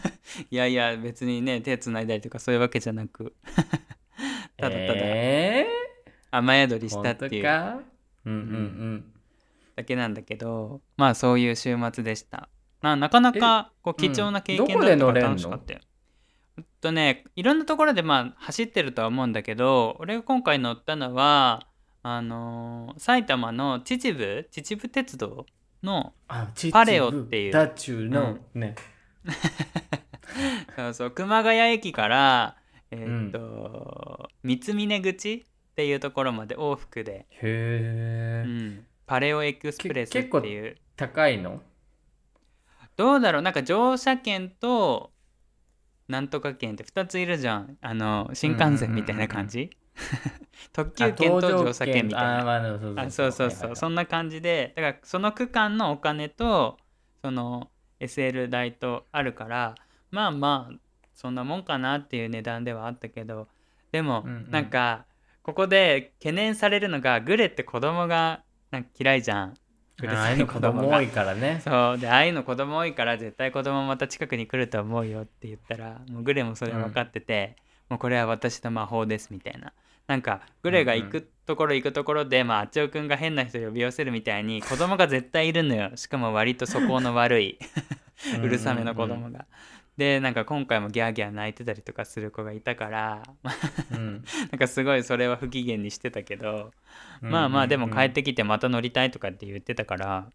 [0.50, 3.34] いやいや別にね手つないだりとかそういうわけじゃなく。
[4.56, 4.94] ただただ。
[4.94, 5.79] え
[6.30, 7.42] 雨宿りー、したっていう。
[7.44, 7.82] 本当か？
[8.26, 9.12] うんうん
[9.76, 12.48] だけなんだけどまあそういう週末でした。
[12.82, 15.28] ななかなかこう貴重な経験だったからどこで乗れんの？
[15.30, 15.80] 楽しかったよ。
[16.58, 21.66] えっとねいろんなところでまあ走ってるとは思うんだけど俺が今回乗ったのは
[22.02, 24.62] あのー埼玉の秩父？
[24.62, 25.46] 秩父鉄道
[25.82, 26.72] のあ、秩父。
[26.72, 27.52] パレオっていう。
[27.52, 28.74] ダチュの、ね。
[30.76, 31.10] そうそう。
[31.10, 32.56] 熊谷駅から
[32.90, 35.46] えーっと、三峰口
[35.80, 41.62] っていうところまで往復で、へえ、うん、パレオエクスプレスってけ結構いう高いの？
[42.96, 43.42] どうだろう？
[43.42, 45.10] なんか乗車券と
[46.06, 47.78] なんとか券って2ついるじゃん。
[47.80, 49.70] あの新幹線みたいな感じ？
[50.74, 52.40] 特急券と乗車券みたいな。
[52.40, 53.76] あ、まあ、そうあそうそうそう。
[53.76, 54.74] そんな感じで。
[54.76, 56.76] だからその区間のお金と
[57.22, 59.74] その SL 代とあるから
[60.10, 60.76] まあまあ
[61.14, 63.48] そんなもんかなっていう値段ではあったけど。
[63.92, 65.06] でもなんか
[65.50, 69.54] ここで懸念されるのがグレって子供がなんか嫌いじゃん。
[70.00, 70.98] うるああさい子供が。
[70.98, 71.60] 多いからね。
[71.64, 71.98] そう。
[71.98, 77.56] でああいうの子供多いから絶対子供また近くに来ると思うよって言ったらもうグレもそれ分かってて、
[77.88, 79.72] もうこれは私の魔法ですみたいな。
[80.06, 85.90] なんかグレが行くところ行くところで、まああっちおくんが変な人呼び寄せるみたいに子供が絶対いるのよ。
[85.96, 87.58] しかも割と素行の悪い。
[88.40, 89.46] う るさめの子供が。
[90.00, 93.22] でなんか今回もギャーギャー泣いてたりとかする子がいたから
[93.92, 94.24] うん。
[94.50, 96.72] なんかすごいそれは不機嫌にしてたけど、
[97.20, 100.30] まあまあでも帰ってきてまた乗りたいとかって言ってたから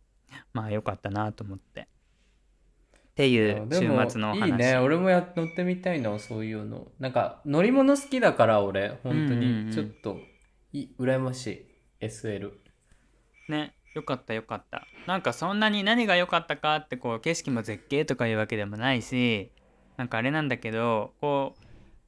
[0.53, 1.81] まあよかったなと思って。
[1.81, 4.45] っていう週末のお話。
[4.45, 4.77] いいね。
[4.77, 6.91] 俺もや乗ってみたいなそういうの。
[6.99, 9.65] なんか乗り物好きだから俺本当うんうんうん。
[9.69, 10.19] にちょっと
[10.73, 12.05] い羨ましい。
[12.05, 12.51] SL
[13.49, 14.85] ねよかったよかった。
[15.07, 19.51] なんかそんなに何が良かったかってこう景色も絶景とかいうわけでもないし
[19.97, 21.65] なんかあれなんだけどこう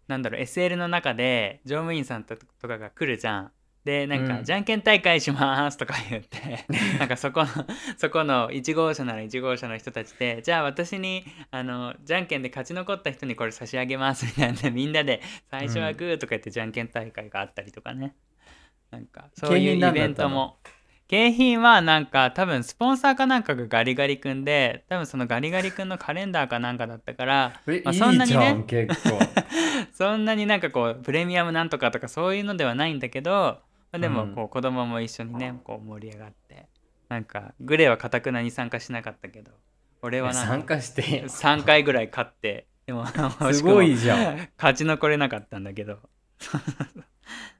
[0.07, 3.51] なんだろう SL の中で乗務員さんととかが来るじゃん。
[3.83, 4.43] でなんか、うん。
[4.43, 6.65] じゃんけん大会しますとか言って
[6.99, 7.47] なんかそこの
[7.95, 18.13] そこの1号車なら1号車の人たちでじゃあ私にあのじゃんけんで勝ち残った人にこれ差し上げますみたいなみんなで最初はグーとか言ってじゃんけん大会があったりとかね、
[18.91, 20.57] なんかそういうイベントも
[21.07, 28.65] 景品はなんか多分スポンサーかなんかがガリガリ君で多分そのガリガリ君のカレンダーかなんかだったから、え、まあいそんないにね
[29.93, 33.61] そんなになんかこうプレミアムなんとかとかそういうのではないんだけど、ま
[33.93, 34.35] あでもうん。
[34.35, 36.67] こう子供も一緒にねこう盛り上がって
[37.07, 39.51] なんかグレはかたくなに参加しなかったけど
[40.01, 41.19] 俺はなん参か加して。
[41.19, 43.05] よ3回ぐらい勝ってでも
[43.53, 44.49] すごいじゃん。
[44.57, 45.99] 勝ち残れなかったんだけど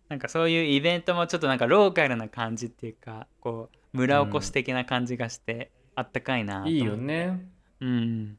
[0.09, 6.71] なんかそういうイベントもちょっとなんかローカルな感じっていうかこう村おこし的な感じがして、あったかいなと思って。
[6.71, 7.49] いいよね。
[7.81, 8.37] うん。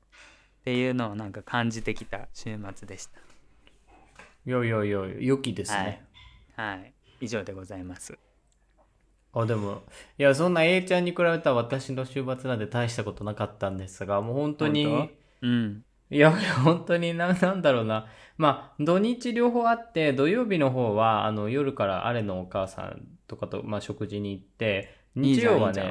[0.60, 3.20] っていうのをなんか感じてきた週末でした。
[4.46, 6.04] いやいやいや良きですね、
[6.56, 6.92] はい。
[7.20, 8.16] 以上でございます。
[9.32, 9.82] あでも
[10.18, 15.10] いやそんな A ちゃんに比べたら私の週末なんて大したことなかったんですがもう本当に本
[15.42, 16.32] うんいや、
[16.64, 18.06] 本当にな、なんだろうな。
[18.36, 25.82] まあ、土日両方あって、土曜日の方は、あの、夜からアレのお母さんとかと、まあ、食事に行って、日曜はね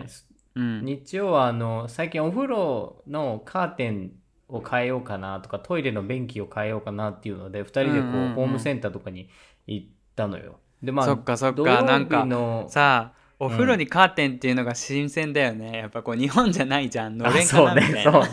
[0.56, 0.86] ん、うん。
[0.86, 4.12] 日曜は、あの、最近お風呂のカーテン
[4.48, 8.34] を変えようかなとか、トイレの便器を変えようかなっていうので、二人でこう、うんうんうん。
[8.34, 9.30] ホームセンターとかに
[9.68, 10.60] 行ったのよ。
[10.82, 11.84] で、まあ、そっかそっか。
[11.84, 17.18] なんかのさあお風呂にカーテンっていうのが新鮮だよね、やっぱこう日本じゃないじゃん。
[17.18, 18.12] のれんかあそうねなみたいな。
[18.12, 18.30] そうね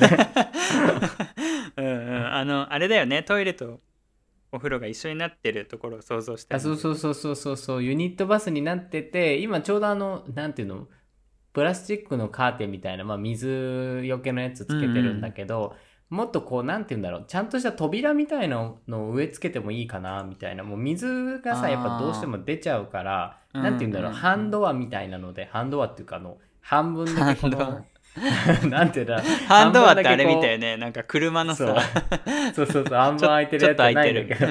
[0.75, 1.24] うんうん
[2.45, 3.23] あのあれだよね。
[3.23, 3.81] トイレと
[4.53, 7.83] お風呂が一緒になってるところを想像してあそうそうそうそうそうそう。
[7.83, 10.87] ユニットバスになってて今ちょうどあのなんていうの？
[11.55, 15.75] プラスチックのカーテンみたいな、まあ、水よけのやつつけてるんだけど、
[16.11, 17.25] もっとこうなんていうんだろう。
[17.27, 20.65] ちゃんとした扉みたいなのを植え付けてもいいかなみたいな。
[20.65, 27.85] もう水がさやっぱどうしても出ちゃうからうんなんていうんだろう、うんハンドアみたいなのでハンドアっていうかあの半分だけの
[28.71, 30.77] なんていうんだハンドアってあれみたいね。
[30.77, 31.69] なんか車のそう。
[31.69, 31.83] さ
[32.55, 32.97] そうそうそう。
[32.97, 34.47] 半分空いてるやつないんだけど。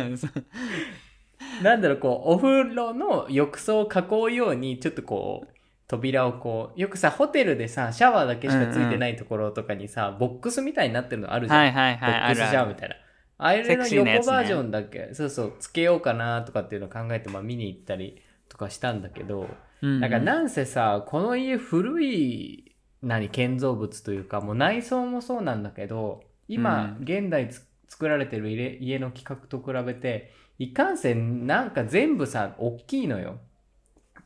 [1.62, 5.54] なんだろう、こう、お風呂の浴槽を囲うように、ちょっとこう、
[5.88, 11.60] 扉をこう、よくさ、ホテルでさ、シャワーだけしかついてないところとかにさ、ボックスみたいになってるのあるじゃん。
[11.60, 12.96] はいはいはいボックスシャワーみたいな。
[13.38, 19.48] あれセの横バージョンだけ、そうそう、つけようかなとかっていうのを考えて、まあ見に行ったりとかしたんだけど、
[19.82, 20.00] うん。
[20.00, 22.73] なんかなんせさ、この家古い、
[23.04, 33.40] 何、建造物というか、もう内装もそうなんだけど、今、うん現代つ作られてる家家の規格と比べて、いかんせんなんか全部さ、大きいのよ。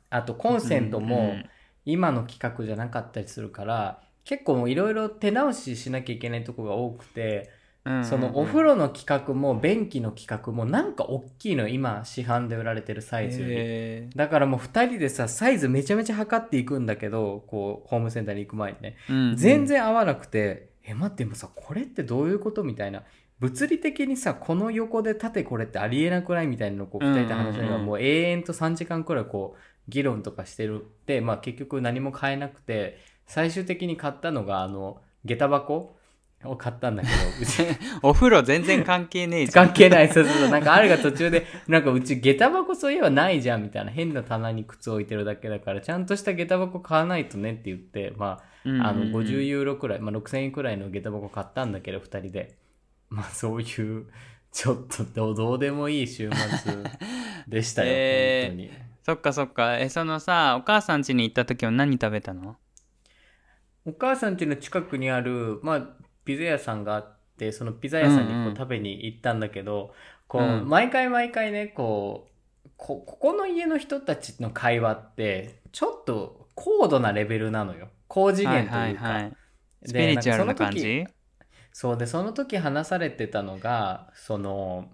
[0.10, 1.50] あとコンセントうもん
[1.86, 7.57] 今の規格じゃなかったりするから、結構いろいろ手直ししなきゃいけないとこが多くて、うん
[8.04, 13.54] そのお風呂の規格も便器の規格もなんか大きいのよ今市販で売られてるサイズより。
[13.56, 18.98] へだからもう2人でさサイズめちゃめちゃ測っていくんだけどこうホームセンターに行く前にね。
[19.10, 19.36] ーうん。
[19.36, 23.04] 全然合わなくて、え待ってもさこれってどういうことみたいな。
[23.40, 27.72] 物理的にさこの横で縦これってありえなくないみたいなのをこう2人で話しながうんうん。
[27.72, 32.98] うんらもう永遠と3時間くらいこう議論とかしてるでまあ結局何も変えなくて
[33.28, 35.97] 最終的に買ったのが、あの、下駄箱
[36.50, 37.64] を買ったんだけど、うち
[38.02, 40.10] お風呂全然関係ねえじゃん関係ない。
[40.10, 40.50] そうそうそう。
[40.50, 43.92] なんかあるが途中で、なんかうち下駄箱そういえばないじゃんみたいな。
[43.92, 52.58] 変な棚に靴置いてるだけだから、ちゃんとした下駄箱買わないとねって言って、まあ、あの、50ユーロくらい、まあ6000円くらいの下駄箱買ったんだけど、二人で。
[53.10, 54.06] まあそういう、
[54.52, 56.76] ちょっとどうどうでもいい週末
[57.48, 58.88] でしたよ、 えー本当に。
[59.08, 62.58] そっかそっかえそのさお母さん家に行った時は何食べたの？
[63.86, 65.88] お母さん家の近くにある、まあ、
[66.28, 69.94] ピザ屋さんがあって、そのピザ屋さんにこうん食べに行ったんだけど、
[70.28, 72.28] こう、うん毎回毎回ね、こ
[72.66, 77.90] う、こ、ここの家の人たちの会話って、ちょっと高度なレベルなのよ。
[78.08, 78.78] 高次元というか。
[78.78, 79.38] はいはいはい
[79.82, 81.08] でスピリチュアルな感んかその時じ
[81.72, 84.92] そうで、その時話されてたのが、その、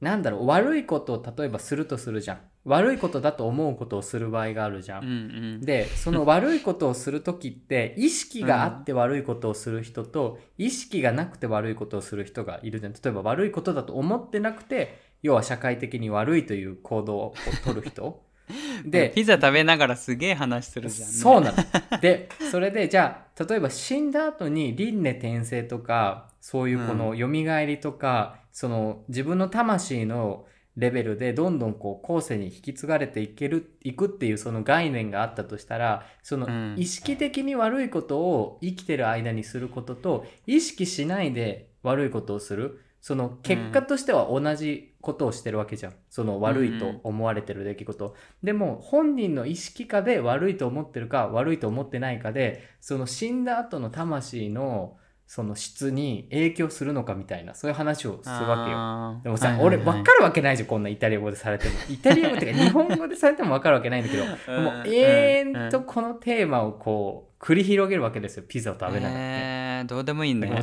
[0.00, 2.40] なんだろう、悪いことを例えばするとするじゃん。
[2.64, 5.10] 悪いことだと思うことをする場合があるじゃうんう
[5.58, 12.92] んで、その悪いことをするときって、意識があって悪いことをする人と、意識がなくて悪いことをする人がいるじゃん。
[12.92, 18.22] 例えば悪いことだと思ってなくて、要は社会的に悪いという行動を取る人。
[18.84, 21.56] で、ピザ食べながらすげえ話するじゃん、ね、そうなの。
[22.00, 27.26] で、それで、じゃあ、例えば死んだ後に輪廻転生とか、そういうこの蘇
[27.66, 45.94] りとか、その自分の魂のレベルでどんどんこう後世に引き継がれていける、いくっていうその概念があったとしたら、そのうん意識的に悪いことを生きてる間にすることと、意識しないで悪いことをする、その結果としては同じことをしてるわけじゃん。
[46.08, 48.16] その悪いと思われてる出来事。
[48.42, 59.20] でも本人の意識下で悪いと思ってるか悪いと思ってないかでその死んだ後の魂のその質に影響するのかみたいなそういう話をするわけよ。
[59.24, 61.74] でもさ、はいはいはい俺分かるわけないじゃんこんなイタリア語でされても。
[61.88, 69.78] イタリア語っていうか日本語でされても分かるわけないんだけどうんもう永遠とこのテーマをこう繰り広げるわけですよピザを食べながらね。
[69.80, 70.62] えー、どうでもいいねだ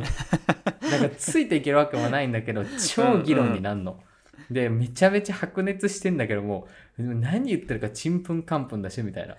[0.90, 4.00] らなんかついていけるわけもないんだけど超議論になるの。
[4.50, 9.36] でめちゃめちゃ白熱してんだけどもう何言ってるかちんぷんかんぷんだしみたいな。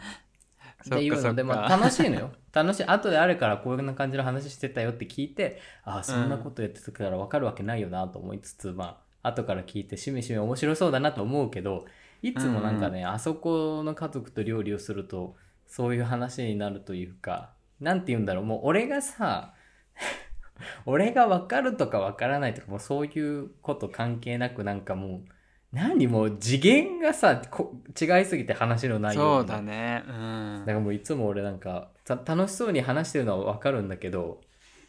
[0.84, 2.32] そっていうので、まあ楽しいのよ。
[2.52, 2.84] 楽しい。
[2.86, 11.86] 後であるからこういう感じの話してたよって聞いて、ああ、そんなことやってたから分かるわけないよなと思いつつ、まあ、後から聞いてしめしめ面白そうだなと思うけど、
[12.22, 19.54] いつもなんかね、あそこの家族と料理をすると、そういう話になるというか、なんて言うんだろう、もう俺がさ、
[20.86, 25.33] 俺が分かるとか分からないとか、もうそういうこと関係なくなんかもう、
[25.74, 30.04] 何もう次元がさ、こ違いすぎて話の内容そうがだね。
[30.08, 30.60] うん。
[30.60, 34.42] だからもういつも俺なんかた楽しそうに話してるのは分かるんだけど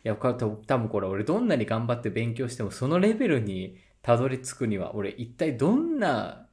[0.04, 6.46] いや多多分これ俺どんなに頑張って勉強してもそのレベルにたどり着くには俺一体どんな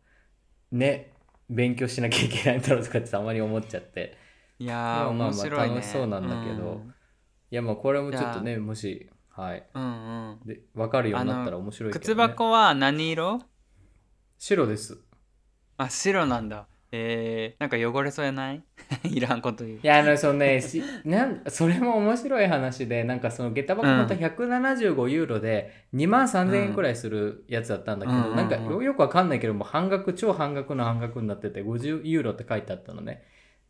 [0.71, 1.11] ね
[1.49, 4.17] 勉強しなきゃいけないんだろうとかってたまに思っちゃって。
[4.59, 5.75] いやーまあまあまあ面白いね。
[5.75, 6.81] 楽しそうなんだけど。
[7.51, 9.67] いやまあこれもちょっとねもしはい。
[9.73, 10.29] うんうん。
[10.29, 13.41] うんで分かるようになったら面白いけど、ね、靴箱は何色？
[14.43, 14.97] 白です。
[15.77, 16.65] あ白なんだ。
[16.91, 18.63] えー、なんか汚れそうやない？
[19.05, 19.77] いらんこと言う。
[19.77, 33.21] いや、あの、そのね、しなんそれも面白い話で、なんかその下駄箱また175ユーロで2万3000円くらいするやつだったんだけど、うんなんかよよくわかんないけども、半額、超半額の半額になってて、50ユーロって書いてあったのね。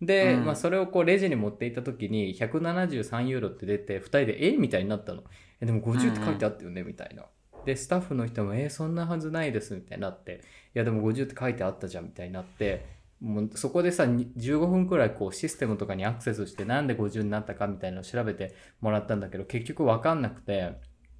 [0.02, 0.46] で、うん。
[0.46, 5.26] まあそれをこうレジに持っていった時に173ユーロって出て、2人で、えみたいになったの。
[5.60, 7.26] え、でも50って書いてあったよね、みたいな。
[7.66, 10.38] で、スタッフの人も、えそんなはずないです、みたいになって、い
[10.74, 20.74] や、でも50って書いてあったじゃん、みたいになって、もうそこでさに15分くらいこうシステムとかにアクセスしてなんで50になったかみたいなのを調べてもらったんだけど結局分かんなくて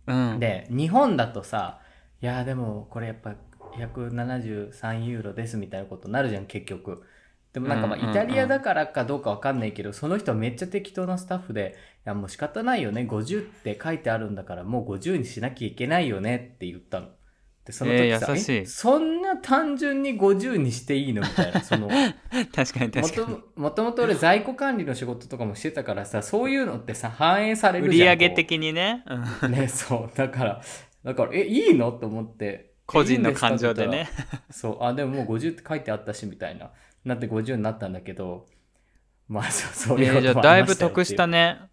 [0.08, 0.40] うん。
[0.40, 1.80] で日本だとさ
[2.20, 3.36] いやでもこれやっぱ
[3.78, 7.04] 173ユーロですみたいなことになるじゃん結局
[7.54, 17.10] でもなんかまあイタリアだからかどうか分かんないけどその人はめっちゃ適当なスタッフでいやもう仕方ないよね50って書いてあるんだからもう50にしなきゃいけないよねって言ったの
[17.72, 18.52] でその時さ、えー優しい。
[18.58, 21.90] えそんな単純に50にしていいのみたいな その。
[22.54, 23.14] 確かにも確かに。
[23.14, 29.04] ともともと俺在庫管理の仕事とかもしてたからさそういうのってさ反映され売るじゃん上的にね、
[29.50, 30.18] ね そう。
[30.18, 30.62] だから
[31.04, 32.72] だからえいいのと思って。
[32.86, 34.10] 個人の感情でね。
[34.50, 34.84] そう。
[34.84, 36.72] あでももう50って書いてあったしみたいな。
[37.06, 38.46] なって50になったんだけど。
[39.32, 41.71] まあそう そういうことだいぶりましたよ得したね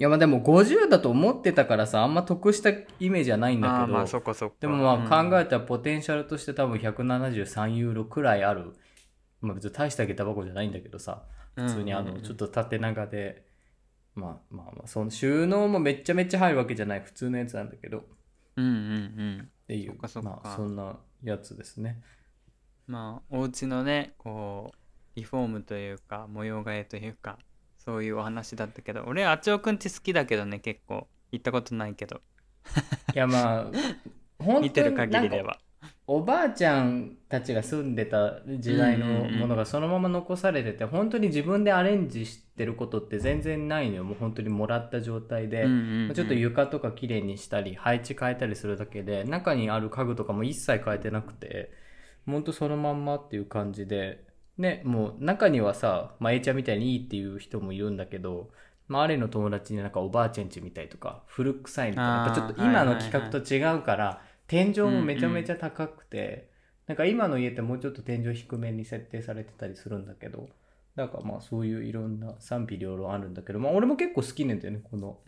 [0.00, 3.92] いやまあでも50だと思ってたからさあんま得したイメージはないんだけど。
[3.92, 4.54] まあそっかそっか。
[4.60, 8.72] でもまあ考ええたらポテンシャルとして多分173ユーロくらいある。
[9.42, 11.24] まあ別に大した下駄箱じゃないんだけどさ
[11.54, 13.44] 普通にあのちょっと縦長で。
[14.14, 17.98] まあまあまあその収納もめっちゃめっちゃ入るわけじゃない普通のやつなんだけど。
[17.98, 18.02] っ
[18.56, 18.74] うんうんう
[19.42, 19.50] ん。
[19.66, 22.00] ていうまあそんなやつですね。
[22.86, 24.76] まあお家のねこう
[25.14, 27.38] リフォームというか模様替えというか
[27.84, 29.04] そういうお話だったけど。
[29.06, 31.08] 俺あちおくんち好きだけどね結構。
[31.32, 32.20] 行ったことないけど。
[33.14, 33.66] いやまあ
[34.38, 35.58] 本見てる限りでは。
[36.06, 44.04] おばあちゃんたちが住んでた時代のものがそのまま残されてて本当に自分でアレンジしてることって全然ないのよ。
[44.04, 51.70] もう本当にもらった状態で、うんうんうんちょっと床とか綺麗にしたり配置変えたりするだけで中にある家具とかも一切変えてなくて
[52.26, 54.24] 本当そのまんまっていう感じで
[54.60, 58.50] ねもう中にはさ、まあ、A ちゃんみたいにいいっていう人もいるんだけど、
[58.88, 66.50] まあ、あれの友達になんかおばあちゃんちみたいとか古臭いみたいなやっぱちょっと今の企画と違うから、天井もめちゃめちゃ高くて、
[66.90, 70.48] なんか今の家ってもうちょっと天井低めに設定されてたりするんだけど
[70.96, 75.18] なんかまあそういういろんな賛否両論あるんだけど、まあ、俺も結構好きなんだよねこの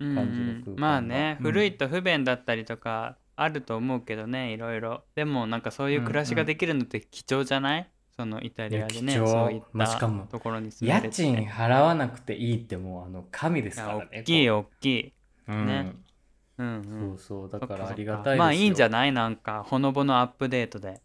[0.00, 0.80] うん感じの空間が。
[0.80, 1.44] まあね、うん。
[1.52, 5.04] 古いと不便だったりとかあると思うけどねいろいろ。
[5.14, 15.12] でもなんかそういう暮らしができるのって貴重じゃない、そのイタリアでねそういっまあしたかもところに住める家賃払わなくていいってもうあの神ですからね大きい大きい。
[15.48, 15.66] うん。
[15.66, 15.92] ね。
[16.58, 16.70] うんう
[17.14, 17.18] ん。
[17.18, 18.36] そうそうだからありがたいですよ。
[18.38, 19.12] まあいいんじゃない？
[19.12, 21.00] なんかほのぼのアップデートで。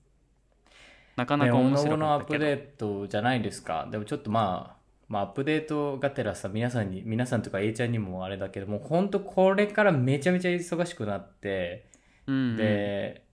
[1.16, 3.88] なかなか面白おのアップデートじゃないですか。
[3.89, 4.78] でもちょっとまあ
[5.08, 11.88] まあアップデートがてらさ皆さんに皆さんとか A ちゃんにもあれだけどもほんとこれからめちゃめちゃ忙しくなって
[12.28, 12.58] うんうん。
[12.58, 13.24] で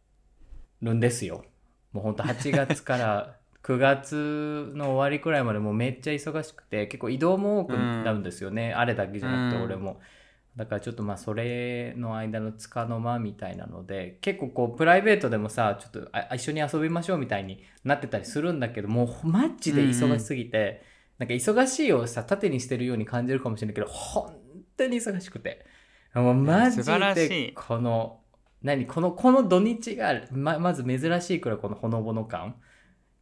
[0.81, 1.45] るんですよ。
[1.93, 9.65] もうほんと8月から9月の終わりくらいまでもうめっちゃ忙しくて結構移動も多くなるんですよね、あれだけじゃなくてうん。
[9.65, 10.01] 俺も、
[10.55, 20.83] だからちょっとまあそれの間のつかの間みたいなので結構こうプライベートでもさちょっとあ一緒に遊びましょうみたいになってたりするんだけどもうマジで忙しすぎて、
[21.19, 24.37] なんか忙しいをさ縦にしてるように感じるかもしれないけど本
[24.77, 25.65] 当に忙しくて。
[26.15, 27.55] もうマジでい。
[27.55, 28.21] この
[28.63, 28.87] 何？
[28.87, 32.55] このこの土日がままず珍しいくらいこのほのぼの感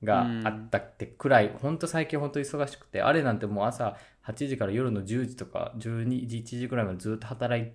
[0.04, 7.72] があったってくらい、ほんと最近ほんと忙しくてあれなんてもう朝8時から夜の10時とか12時1時くらいまでずっと働い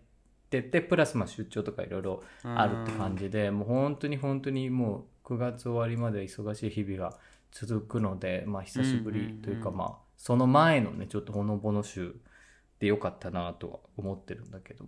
[0.50, 2.24] ててプラスまあ出張とかいろいろ
[2.54, 7.18] あるって感じで、もう本当に本当にもう9月終わりまで忙しい日々が
[7.52, 9.86] 続くので、まあ久しぶりというか、うんうんうん。
[9.86, 12.16] まあその前のねちょっとほのぼの週
[12.80, 14.86] でよかったなとは思ってるんだけど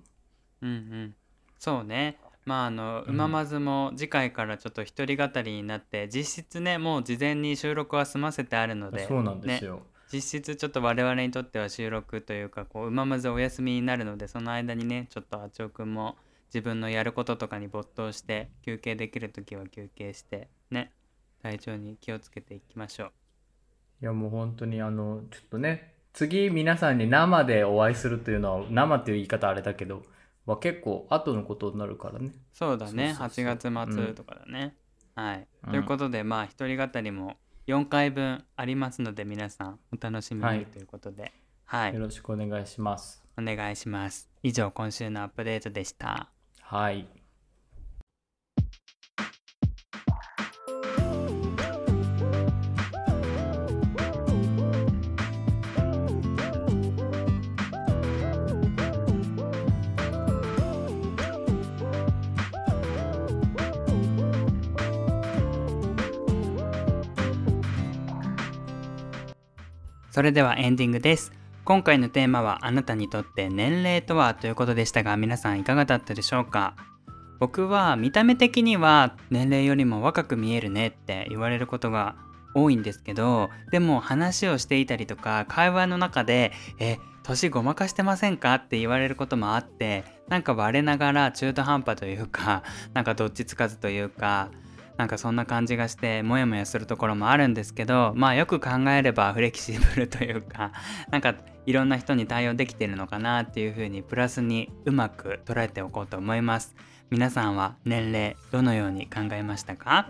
[0.62, 1.16] うんうん。
[1.58, 2.18] そうね
[2.50, 3.14] まああのうん。
[3.14, 9.82] 馬まずも次回からちょっと一人語りになって実質ねもう事前に収録は済ませてあるのでそうなんですね、よ、
[10.12, 16.16] 実質ちょっと我々にとっては収録というかこう馬まずお休みになるのでその間にねちょっとあちおくんも
[16.54, 20.92] 自分のやることとかに没頭して休憩できる時は休憩してね。
[21.42, 23.12] 体調に気をつけていきましょう。
[24.02, 30.04] いやもう本当にあのちょっとね次皆さんに生でお会いするというのは生っていう言い方あれだけど、
[30.50, 32.32] まあ、結構後のことになるからね。
[32.54, 33.10] そうだね。
[33.10, 33.46] そうそうそう。
[33.46, 34.76] 8月末とかだね、
[35.14, 35.70] はい、うん。
[35.70, 37.38] ということでまあ一人語りも
[37.68, 40.60] 4回分ありますので皆さんお楽しみはい。
[40.60, 41.32] にということで。
[41.66, 43.24] はい、よろしくお願いします。
[43.38, 44.28] お願いします。
[44.42, 46.32] 以上今週のアップデートでした。
[46.62, 47.19] はい
[70.20, 71.32] それではエンディングです
[71.64, 76.76] 今回のテーマはあなたにとって年齢とはということでしたが皆さんいかがだったでしょうか？
[77.40, 82.18] 僕は見た目的には年齢よりも若く見えるねって言われることが
[82.54, 86.52] 多いんですけどでも話をしていたりとか会話の中で
[86.82, 92.64] 「え年ごまかしてませんか?」って言われることもあってなんか我ながら中途半端というか
[92.94, 94.50] なんかどっちつかずというか
[95.00, 100.74] なんかそんな感じがしてモヤモヤするところもあるんですけどまあよく考えればフレキシブルというか
[101.10, 101.36] なんか
[101.66, 106.76] いろんな人に対応できてるのかなっていうふうにプラスにうまく捉えておこうと思います。
[107.10, 110.10] 皆さんは年齢どのように考えましたか？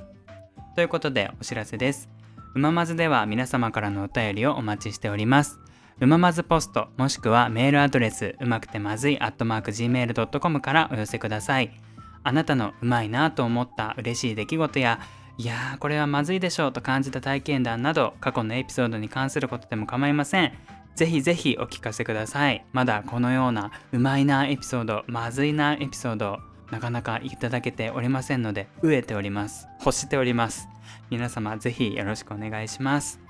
[0.74, 2.10] ということでお知らせです。
[2.56, 5.60] うままずでは皆様からのお便りをお待ちしております。
[6.02, 11.89] うままずポストもしくはメールアドレスうまくてまずい gmail.com からお寄せください。
[12.24, 15.00] あなたのうまいなと思った嬉しい出来事や
[15.38, 20.52] いやーこれはまずいでしょうと感じた体験談など過去のエピソードに関することでも構いません。
[20.96, 22.66] ぜひぜひお聞かせください。
[22.74, 26.40] まだこのようなうまいなエピソードまずいなエピソード
[26.72, 29.70] なかなかいただけておりませんので飢えております。
[29.80, 30.68] 欲しております。
[31.10, 33.22] 皆様ぜひよろしくお願いします。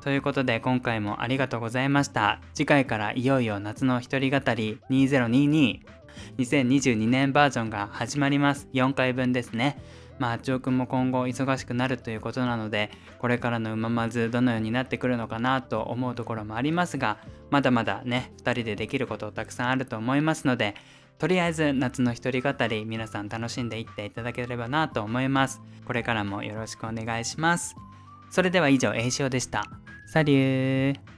[0.00, 2.40] ということで今回もありがとうございました。
[2.52, 5.80] 次回からいよいよ夏の一人語り2022
[6.38, 9.80] 2022年バージョンが始まります4回分ですね
[10.18, 17.18] まあ、あっちおくんも今後忙しくなるということなので、これからのうままずどのようになってくるのかなと思うところもありますが、
[17.50, 20.74] まだまだね、2人でできることたくさんあると思いますので、
[21.18, 25.60] とりあえず夏の一人語り皆さん楽しんでいっていただければなと思います。
[25.84, 27.76] これからもよろしくお願いします。
[28.30, 29.64] それでは以上、栄翔でした。
[30.06, 31.17] サリュー